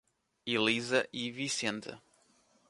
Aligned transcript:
Elisa 0.47 1.07
e 1.13 1.29
Vicente 1.29 1.95